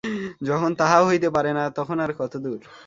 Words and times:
যখন 0.41 0.71
তাহাও 0.79 1.03
হইতে 1.09 1.29
পারে 1.35 1.51
না, 1.57 1.63
তখন 1.77 1.97
আর 1.99 2.11
কত 2.19 2.33
দূর! 2.43 2.59